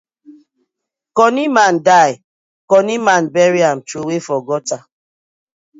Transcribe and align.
Cunny 1.17 1.45
man 1.55 1.75
die, 1.87 2.11
cunny 2.69 2.97
man 3.05 3.23
bury 3.35 3.61
am 3.69 3.79
troway 3.87 4.19
for 4.27 4.39
gutter. 4.49 4.79